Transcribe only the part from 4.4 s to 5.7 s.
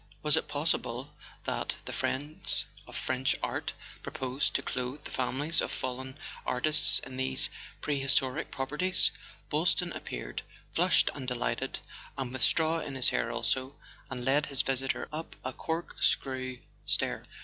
to clothe the families